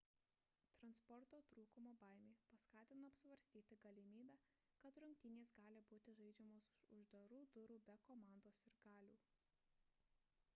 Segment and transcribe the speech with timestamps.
[0.77, 4.39] transporto trūkumo baimė paskatino apsvarstyti galimybę
[4.85, 9.13] kad rungtynės gali būti žaidžiamos už uždarų durų be komandos sirgalių